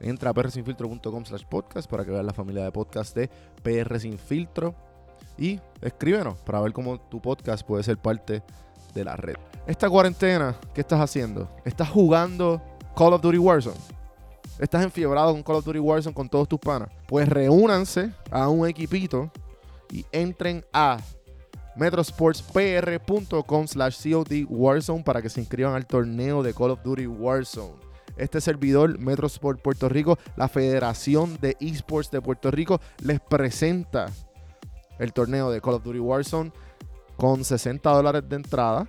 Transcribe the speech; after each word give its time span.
Entra 0.00 0.30
a 0.30 0.34
prsinfiltro.com 0.34 1.24
slash 1.24 1.44
podcast 1.44 1.88
para 1.88 2.04
que 2.04 2.10
veas 2.10 2.24
la 2.24 2.32
familia 2.32 2.64
de 2.64 2.72
podcast 2.72 3.14
de 3.14 3.30
PR 3.62 3.98
Sin 4.00 4.18
Filtro. 4.18 4.74
Y 5.38 5.60
escríbenos 5.80 6.38
para 6.38 6.60
ver 6.60 6.72
cómo 6.72 6.98
tu 7.00 7.20
podcast 7.20 7.66
puede 7.66 7.82
ser 7.82 7.98
parte 7.98 8.42
de 8.94 9.04
la 9.04 9.16
red. 9.16 9.36
Esta 9.66 9.88
cuarentena, 9.88 10.58
¿qué 10.74 10.80
estás 10.80 11.00
haciendo? 11.00 11.48
¿Estás 11.64 11.88
jugando 11.90 12.60
Call 12.96 13.12
of 13.12 13.20
Duty 13.20 13.38
Warzone? 13.38 13.76
¿Estás 14.58 14.82
enfiebrado 14.82 15.32
con 15.32 15.42
Call 15.42 15.56
of 15.56 15.64
Duty 15.64 15.78
Warzone 15.78 16.14
con 16.14 16.28
todos 16.28 16.48
tus 16.48 16.58
panas? 16.58 16.90
Pues 17.06 17.28
reúnanse 17.28 18.12
a 18.30 18.48
un 18.48 18.68
equipito 18.68 19.30
y 19.90 20.04
entren 20.12 20.64
a 20.72 20.98
metrosportspr.com 21.76 23.66
slash 23.66 24.02
COD 24.02 24.46
Warzone 24.48 25.02
para 25.02 25.22
que 25.22 25.30
se 25.30 25.40
inscriban 25.40 25.74
al 25.74 25.86
torneo 25.86 26.42
de 26.42 26.52
Call 26.52 26.72
of 26.72 26.82
Duty 26.82 27.06
Warzone. 27.06 27.89
Este 28.16 28.40
servidor, 28.40 28.98
Metrosport 28.98 29.60
Puerto 29.60 29.88
Rico, 29.88 30.18
la 30.36 30.48
Federación 30.48 31.38
de 31.40 31.56
Esports 31.60 32.10
de 32.10 32.20
Puerto 32.20 32.50
Rico, 32.50 32.80
les 33.02 33.20
presenta 33.20 34.06
el 34.98 35.12
torneo 35.12 35.50
de 35.50 35.60
Call 35.60 35.74
of 35.74 35.82
Duty 35.82 35.98
Warzone 35.98 36.52
con 37.16 37.44
60 37.44 37.90
dólares 37.90 38.28
de 38.28 38.36
entrada 38.36 38.86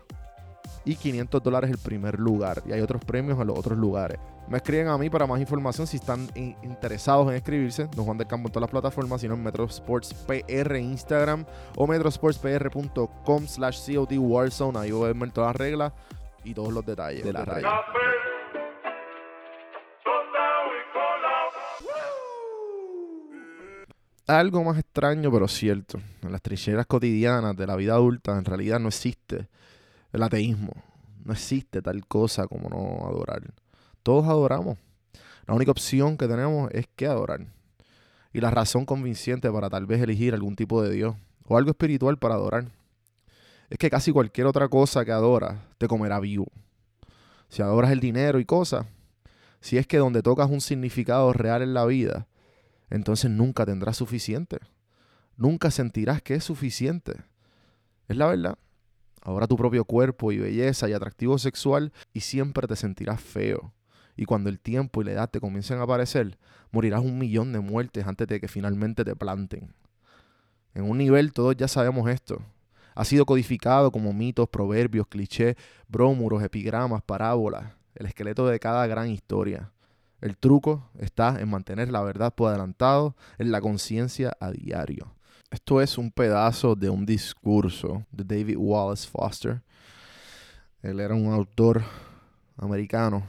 y 0.85 0.95
500 0.95 1.43
dólares 1.43 1.69
el 1.69 1.77
primer 1.77 2.19
lugar. 2.19 2.63
Y 2.65 2.71
hay 2.71 2.81
otros 2.81 3.03
premios 3.03 3.39
en 3.39 3.47
los 3.47 3.57
otros 3.57 3.77
lugares. 3.77 4.19
Me 4.47 4.57
escriben 4.57 4.87
a 4.87 4.97
mí 4.97 5.09
para 5.09 5.27
más 5.27 5.39
información 5.39 5.87
si 5.87 5.97
están 5.97 6.27
interesados 6.35 7.29
en 7.29 7.35
escribirse. 7.35 7.87
Don 7.95 8.05
Juan 8.05 8.17
del 8.17 8.27
Campo 8.27 8.47
en 8.47 8.51
todas 8.51 8.63
las 8.63 8.71
plataformas, 8.71 9.21
sino 9.21 9.35
en 9.35 9.43
Metrosports 9.43 10.13
PR 10.13 10.77
Instagram 10.77 11.45
o 11.77 11.87
metrosportspr.com 11.87 13.47
slash 13.47 13.95
COD 13.95 14.17
Warzone. 14.17 14.79
Ahí 14.79 14.91
voy 14.91 15.09
a 15.09 15.13
ver 15.13 15.31
todas 15.31 15.49
las 15.49 15.55
reglas 15.55 15.93
y 16.43 16.53
todos 16.53 16.73
los 16.73 16.85
detalles 16.85 17.23
de 17.23 17.33
la 17.33 17.45
raya. 17.45 17.69
Algo 24.31 24.63
más 24.63 24.77
extraño 24.77 25.29
pero 25.29 25.49
cierto. 25.49 25.99
En 26.21 26.31
las 26.31 26.41
trincheras 26.41 26.85
cotidianas 26.85 27.53
de 27.57 27.67
la 27.67 27.75
vida 27.75 27.95
adulta 27.95 28.37
en 28.37 28.45
realidad 28.45 28.79
no 28.79 28.87
existe 28.87 29.49
el 30.13 30.23
ateísmo. 30.23 30.71
No 31.25 31.33
existe 31.33 31.81
tal 31.81 32.07
cosa 32.07 32.47
como 32.47 32.69
no 32.69 33.09
adorar. 33.09 33.41
Todos 34.03 34.25
adoramos. 34.27 34.77
La 35.45 35.53
única 35.53 35.71
opción 35.71 36.15
que 36.15 36.29
tenemos 36.29 36.71
es 36.71 36.87
que 36.95 37.07
adorar. 37.07 37.45
Y 38.31 38.39
la 38.39 38.51
razón 38.51 38.85
convincente 38.85 39.51
para 39.51 39.69
tal 39.69 39.85
vez 39.85 40.01
elegir 40.01 40.33
algún 40.33 40.55
tipo 40.55 40.81
de 40.81 40.93
Dios 40.93 41.13
o 41.45 41.57
algo 41.57 41.71
espiritual 41.71 42.17
para 42.17 42.35
adorar 42.35 42.67
es 43.69 43.77
que 43.77 43.89
casi 43.89 44.13
cualquier 44.13 44.47
otra 44.47 44.69
cosa 44.69 45.03
que 45.03 45.11
adoras 45.11 45.59
te 45.77 45.89
comerá 45.89 46.21
vivo. 46.21 46.47
Si 47.49 47.61
adoras 47.61 47.91
el 47.91 47.99
dinero 47.99 48.39
y 48.39 48.45
cosas, 48.45 48.85
si 49.59 49.77
es 49.77 49.85
que 49.87 49.97
donde 49.97 50.21
tocas 50.21 50.49
un 50.49 50.61
significado 50.61 51.33
real 51.33 51.61
en 51.63 51.73
la 51.73 51.85
vida, 51.85 52.27
entonces 52.91 53.31
nunca 53.31 53.65
tendrás 53.65 53.97
suficiente. 53.97 54.59
Nunca 55.37 55.71
sentirás 55.71 56.21
que 56.21 56.35
es 56.35 56.43
suficiente. 56.43 57.13
Es 58.07 58.17
la 58.17 58.27
verdad. 58.27 58.57
Ahora 59.21 59.47
tu 59.47 59.55
propio 59.55 59.85
cuerpo 59.85 60.31
y 60.31 60.37
belleza 60.37 60.89
y 60.89 60.93
atractivo 60.93 61.37
sexual 61.37 61.93
y 62.13 62.19
siempre 62.19 62.67
te 62.67 62.75
sentirás 62.75 63.21
feo. 63.21 63.73
Y 64.17 64.25
cuando 64.25 64.49
el 64.49 64.59
tiempo 64.59 65.01
y 65.01 65.05
la 65.05 65.13
edad 65.13 65.29
te 65.29 65.39
comiencen 65.39 65.79
a 65.79 65.83
aparecer, 65.83 66.37
morirás 66.71 67.01
un 67.01 67.17
millón 67.17 67.53
de 67.53 67.61
muertes 67.61 68.05
antes 68.05 68.27
de 68.27 68.41
que 68.41 68.49
finalmente 68.49 69.05
te 69.05 69.15
planten. 69.15 69.73
En 70.73 70.83
un 70.83 70.97
nivel 70.97 71.31
todos 71.31 71.55
ya 71.55 71.69
sabemos 71.69 72.09
esto. 72.09 72.41
Ha 72.93 73.05
sido 73.05 73.25
codificado 73.25 73.91
como 73.91 74.11
mitos, 74.11 74.49
proverbios, 74.49 75.07
clichés, 75.07 75.55
brómuros, 75.87 76.43
epigramas, 76.43 77.01
parábolas, 77.03 77.71
el 77.95 78.05
esqueleto 78.05 78.47
de 78.47 78.59
cada 78.59 78.85
gran 78.85 79.09
historia. 79.09 79.71
El 80.21 80.37
truco 80.37 80.89
está 80.99 81.39
en 81.41 81.49
mantener 81.49 81.91
la 81.91 82.01
verdad 82.03 82.33
por 82.33 82.49
adelantado 82.49 83.15
en 83.39 83.51
la 83.51 83.59
conciencia 83.59 84.37
a 84.39 84.51
diario. 84.51 85.15
Esto 85.49 85.81
es 85.81 85.97
un 85.97 86.11
pedazo 86.11 86.75
de 86.75 86.89
un 86.89 87.05
discurso 87.05 88.05
de 88.11 88.23
David 88.23 88.55
Wallace 88.57 89.09
Foster. 89.09 89.63
Él 90.83 90.99
era 90.99 91.15
un 91.15 91.33
autor 91.33 91.83
americano 92.55 93.23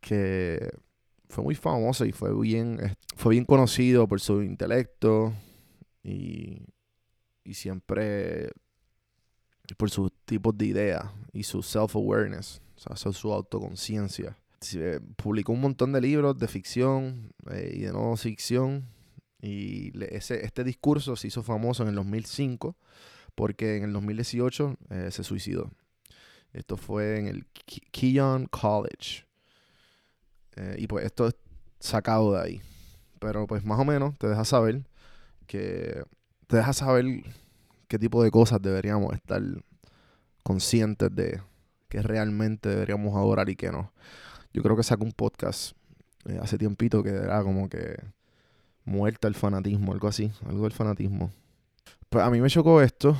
que 0.00 0.70
fue 1.28 1.44
muy 1.44 1.54
famoso 1.54 2.06
y 2.06 2.12
fue 2.12 2.34
bien, 2.40 2.96
fue 3.14 3.34
bien 3.34 3.44
conocido 3.44 4.08
por 4.08 4.20
su 4.20 4.42
intelecto 4.42 5.34
y, 6.02 6.62
y 7.44 7.54
siempre 7.54 8.50
por 9.76 9.90
sus 9.90 10.10
tipos 10.24 10.56
de 10.56 10.66
ideas 10.66 11.04
y 11.32 11.42
su 11.42 11.62
self-awareness, 11.62 12.62
o 12.86 12.96
sea, 12.96 13.12
su 13.12 13.32
autoconciencia. 13.32 14.36
Publicó 15.16 15.52
un 15.52 15.60
montón 15.60 15.92
de 15.92 16.00
libros 16.00 16.38
de 16.38 16.48
ficción 16.48 17.32
eh, 17.50 17.72
y 17.74 17.80
de 17.80 17.92
no 17.92 18.16
ficción 18.16 18.88
y 19.40 19.92
ese, 20.12 20.44
este 20.44 20.64
discurso 20.64 21.14
se 21.14 21.28
hizo 21.28 21.42
famoso 21.42 21.84
en 21.84 21.90
el 21.90 21.94
2005 21.94 22.76
porque 23.34 23.76
en 23.76 23.84
el 23.84 23.92
2018 23.92 24.76
eh, 24.90 25.08
se 25.12 25.22
suicidó. 25.22 25.70
Esto 26.52 26.76
fue 26.76 27.18
en 27.18 27.28
el 27.28 27.46
Keyon 27.92 28.46
College. 28.46 29.26
Eh, 30.56 30.76
y 30.78 30.86
pues 30.88 31.04
esto 31.04 31.28
es 31.28 31.36
sacado 31.78 32.32
de 32.32 32.40
ahí. 32.40 32.62
Pero 33.20 33.46
pues 33.46 33.64
más 33.64 33.78
o 33.78 33.84
menos 33.84 34.18
te 34.18 34.26
deja 34.26 34.44
saber 34.44 34.82
que 35.46 36.02
te 36.48 36.56
deja 36.56 36.72
saber 36.72 37.04
qué 37.86 37.98
tipo 37.98 38.22
de 38.22 38.30
cosas 38.30 38.60
deberíamos 38.60 39.14
estar 39.14 39.42
conscientes 40.42 41.14
de 41.14 41.40
que 41.88 42.02
realmente 42.02 42.68
deberíamos 42.68 43.14
adorar 43.16 43.48
y 43.50 43.56
que 43.56 43.70
no. 43.70 43.92
Yo 44.52 44.62
creo 44.62 44.76
que 44.76 44.82
sacó 44.82 45.04
un 45.04 45.12
podcast 45.12 45.76
eh, 46.26 46.38
hace 46.42 46.58
tiempito 46.58 47.02
que 47.02 47.10
era 47.10 47.42
como 47.42 47.68
que 47.68 47.96
muerta 48.84 49.28
el 49.28 49.34
fanatismo, 49.34 49.92
algo 49.92 50.08
así, 50.08 50.30
algo 50.46 50.64
del 50.64 50.72
fanatismo. 50.72 51.30
Pues 52.08 52.24
a 52.24 52.30
mí 52.30 52.40
me 52.40 52.48
chocó 52.48 52.80
esto 52.80 53.16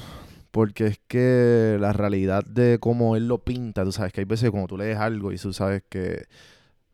Porque 0.50 0.86
es 0.86 1.00
que 1.08 1.76
la 1.80 1.92
realidad 1.92 2.44
de 2.44 2.78
cómo 2.80 3.16
él 3.16 3.28
lo 3.28 3.38
pinta, 3.38 3.84
tú 3.84 3.92
sabes 3.92 4.12
que 4.12 4.20
hay 4.22 4.24
veces 4.24 4.50
cuando 4.50 4.68
tú 4.68 4.78
lees 4.78 4.98
algo 4.98 5.32
y 5.32 5.36
tú 5.36 5.52
sabes 5.52 5.82
que 5.88 6.26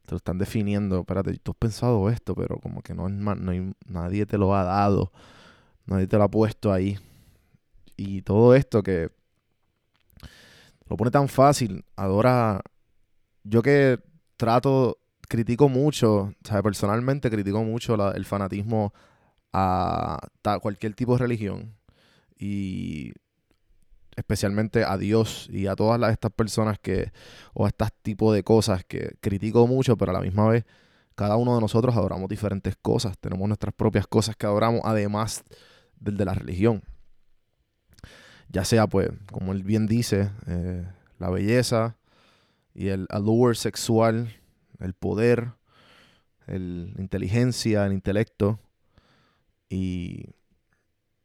te 0.06 0.10
lo 0.10 0.16
están 0.18 0.38
definiendo, 0.38 1.00
espérate, 1.00 1.36
tú 1.38 1.52
has 1.52 1.56
pensado 1.56 2.10
esto, 2.10 2.34
pero 2.34 2.58
como 2.58 2.82
que 2.82 2.94
no, 2.94 3.08
no 3.08 3.50
hay, 3.50 3.72
nadie 3.86 4.26
te 4.26 4.36
lo 4.38 4.54
ha 4.54 4.64
dado, 4.64 5.12
nadie 5.86 6.06
te 6.06 6.18
lo 6.18 6.24
ha 6.24 6.30
puesto 6.30 6.72
ahí. 6.72 6.98
Y 7.96 8.22
todo 8.22 8.54
esto 8.54 8.82
que 8.82 9.10
lo 10.88 10.96
pone 10.96 11.10
tan 11.10 11.28
fácil, 11.28 11.84
adora, 11.96 12.60
yo 13.44 13.62
que 13.62 13.98
trato, 14.36 14.98
critico 15.28 15.68
mucho, 15.68 16.34
¿sabes? 16.44 16.62
Personalmente 16.62 17.30
critico 17.30 17.62
mucho 17.62 18.12
el 18.12 18.24
fanatismo 18.24 18.92
a 19.52 20.18
cualquier 20.60 20.94
tipo 20.94 21.12
de 21.12 21.18
religión. 21.18 21.74
Y 22.38 23.12
especialmente 24.16 24.84
a 24.84 24.96
Dios 24.96 25.48
y 25.50 25.66
a 25.66 25.76
todas 25.76 26.00
estas 26.12 26.32
personas 26.32 26.78
que, 26.78 27.12
o 27.52 27.64
a 27.64 27.68
este 27.68 27.86
tipo 28.02 28.32
de 28.32 28.42
cosas 28.42 28.84
que 28.84 29.16
critico 29.20 29.66
mucho, 29.66 29.96
pero 29.96 30.10
a 30.10 30.14
la 30.14 30.20
misma 30.20 30.48
vez 30.48 30.64
cada 31.14 31.36
uno 31.36 31.54
de 31.54 31.60
nosotros 31.60 31.96
adoramos 31.96 32.28
diferentes 32.28 32.76
cosas, 32.76 33.16
tenemos 33.18 33.46
nuestras 33.46 33.72
propias 33.74 34.06
cosas 34.06 34.36
que 34.36 34.46
adoramos, 34.46 34.80
además 34.84 35.44
del 36.00 36.16
de 36.16 36.24
la 36.24 36.34
religión. 36.34 36.82
Ya 38.48 38.64
sea, 38.64 38.86
pues, 38.86 39.10
como 39.30 39.52
él 39.52 39.62
bien 39.62 39.86
dice, 39.86 40.30
eh, 40.46 40.84
la 41.18 41.30
belleza 41.30 41.96
y 42.74 42.88
el 42.88 43.06
allure 43.08 43.54
sexual, 43.54 44.34
el 44.80 44.94
poder, 44.94 45.52
la 46.46 47.00
inteligencia, 47.00 47.86
el 47.86 47.92
intelecto 47.92 48.58
y 49.68 50.26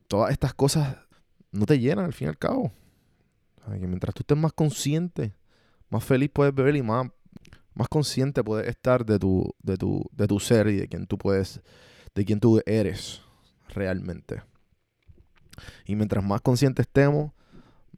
todas 0.07 0.31
estas 0.31 0.53
cosas 0.53 0.97
no 1.51 1.65
te 1.65 1.79
llenan 1.79 2.05
al 2.05 2.13
fin 2.13 2.27
y 2.27 2.29
al 2.29 2.37
cabo. 2.37 2.71
mientras 3.67 4.13
tú 4.13 4.21
estés 4.21 4.37
más 4.37 4.53
consciente, 4.53 5.33
más 5.89 6.03
feliz 6.03 6.29
puedes 6.31 6.53
beber 6.53 6.75
y 6.75 6.83
más, 6.83 7.09
más 7.73 7.87
consciente 7.87 8.43
puedes 8.43 8.67
estar 8.67 9.05
de 9.05 9.19
tu, 9.19 9.55
de, 9.61 9.77
tu, 9.77 10.05
de 10.11 10.27
tu 10.27 10.39
ser 10.39 10.67
y 10.67 10.77
de 10.77 10.87
quién 10.87 11.07
tú 11.07 11.17
puedes, 11.17 11.61
de 12.13 12.25
quién 12.25 12.39
tú 12.39 12.61
eres 12.65 13.21
realmente. 13.69 14.43
Y 15.85 15.95
mientras 15.95 16.23
más 16.23 16.41
consciente 16.41 16.83
estemos, 16.83 17.31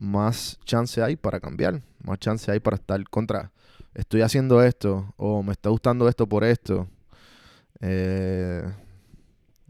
más 0.01 0.59
chance 0.65 1.01
hay 1.01 1.15
para 1.15 1.39
cambiar, 1.39 1.79
más 2.03 2.17
chance 2.17 2.51
hay 2.51 2.59
para 2.59 2.75
estar 2.75 3.01
contra, 3.07 3.51
estoy 3.93 4.21
haciendo 4.21 4.63
esto 4.63 5.13
o 5.15 5.43
me 5.43 5.51
está 5.51 5.69
gustando 5.69 6.09
esto 6.09 6.27
por 6.27 6.43
esto. 6.43 6.87
Eh, 7.79 8.63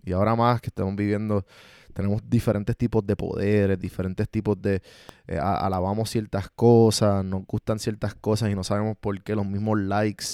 y 0.03 0.13
ahora 0.13 0.35
más 0.35 0.61
que 0.61 0.67
estamos 0.67 0.95
viviendo 0.95 1.45
tenemos 1.93 2.21
diferentes 2.29 2.77
tipos 2.77 3.05
de 3.05 3.17
poderes, 3.17 3.77
diferentes 3.77 4.29
tipos 4.29 4.59
de... 4.61 4.81
Eh, 5.27 5.37
alabamos 5.37 6.09
ciertas 6.09 6.49
cosas, 6.49 7.23
nos 7.25 7.45
gustan 7.45 7.79
ciertas 7.79 8.15
cosas 8.15 8.49
y 8.49 8.55
no 8.55 8.63
sabemos 8.63 8.95
por 8.97 9.21
qué. 9.21 9.35
Los 9.35 9.45
mismos 9.45 9.79
likes, 9.79 10.25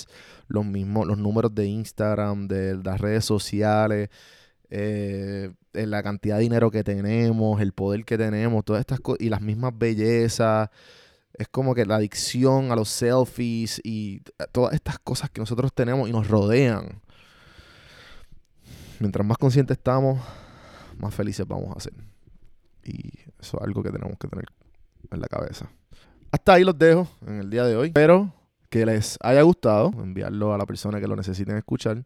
los 0.47 0.63
mismos, 0.63 1.07
los 1.07 1.17
números 1.17 1.55
de 1.55 1.65
Instagram, 1.65 2.47
de 2.47 2.75
las 2.75 3.01
redes 3.01 3.25
sociales, 3.25 4.09
eh, 4.69 5.51
la 5.85 6.01
cantidad 6.01 6.37
de 6.37 6.43
dinero 6.43 6.71
que 6.71 6.83
tenemos, 6.83 7.61
el 7.61 7.73
poder 7.73 8.05
que 8.05 8.17
tenemos, 8.17 8.65
todas 8.65 8.79
estas 8.79 8.99
cosas, 8.99 9.21
y 9.21 9.29
las 9.29 9.41
mismas 9.41 9.77
bellezas. 9.77 10.69
Es 11.33 11.47
como 11.49 11.75
que 11.75 11.85
la 11.85 11.97
adicción 11.97 12.71
a 12.71 12.75
los 12.75 12.89
selfies 12.89 13.79
y 13.83 14.21
todas 14.51 14.73
estas 14.73 14.97
cosas 14.97 15.29
que 15.29 15.39
nosotros 15.39 15.71
tenemos 15.73 16.09
y 16.09 16.11
nos 16.11 16.27
rodean. 16.27 17.01
Mientras 18.99 19.25
más 19.25 19.37
conscientes 19.37 19.77
estamos, 19.77 20.19
más 20.97 21.13
felices 21.13 21.45
vamos 21.47 21.75
a 21.77 21.79
ser. 21.79 21.93
Y 22.83 23.19
eso 23.39 23.57
es 23.57 23.63
algo 23.63 23.83
que 23.83 23.91
tenemos 23.91 24.17
que 24.17 24.27
tener 24.27 24.45
en 25.11 25.21
la 25.21 25.27
cabeza. 25.27 25.69
Hasta 26.31 26.53
ahí 26.53 26.63
los 26.63 26.77
dejo 26.77 27.07
en 27.27 27.39
el 27.39 27.49
día 27.49 27.65
de 27.65 27.75
hoy. 27.75 27.87
Espero 27.87 28.33
que 28.69 28.85
les 28.85 29.17
haya 29.21 29.41
gustado. 29.43 29.91
Enviarlo 30.01 30.53
a 30.53 30.57
la 30.57 30.65
persona 30.65 30.99
que 30.99 31.07
lo 31.07 31.15
necesiten 31.15 31.57
escuchar. 31.57 32.03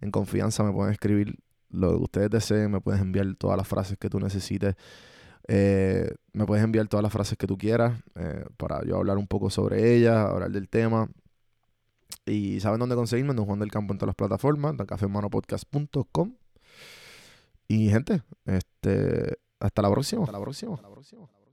En 0.00 0.10
confianza 0.10 0.62
me 0.62 0.72
pueden 0.72 0.92
escribir 0.92 1.38
lo 1.74 1.90
que 1.96 2.04
ustedes 2.04 2.30
deseen. 2.30 2.70
Me 2.70 2.80
puedes 2.80 3.00
enviar 3.00 3.34
todas 3.36 3.56
las 3.56 3.66
frases 3.68 3.98
que 3.98 4.08
tú 4.08 4.20
necesites. 4.20 4.76
Eh, 5.46 6.10
me 6.32 6.46
puedes 6.46 6.64
enviar 6.64 6.88
todas 6.88 7.02
las 7.02 7.12
frases 7.12 7.36
que 7.36 7.46
tú 7.46 7.58
quieras 7.58 8.00
eh, 8.14 8.44
para 8.56 8.82
yo 8.84 8.96
hablar 8.96 9.18
un 9.18 9.26
poco 9.26 9.50
sobre 9.50 9.94
ellas, 9.94 10.16
hablar 10.16 10.50
del 10.50 10.68
tema. 10.68 11.08
Y 12.26 12.60
saben 12.60 12.80
dónde 12.80 12.94
conseguirme, 12.94 13.30
en 13.32 13.36
Don 13.36 13.46
Juan 13.46 13.58
del 13.58 13.70
Campo 13.70 13.92
en 13.92 13.98
todas 13.98 14.08
las 14.08 14.16
plataformas, 14.16 14.74
cafemanopodcast.com. 14.86 16.34
Y 17.68 17.90
gente, 17.90 18.22
este, 18.46 19.38
hasta 19.60 19.82
la 19.82 19.90
próxima. 19.90 20.22
Hasta 20.22 20.32
la 20.32 20.40
próxima. 20.40 20.74
Hasta 20.74 20.88
la 20.88 20.94
próxima. 20.94 21.43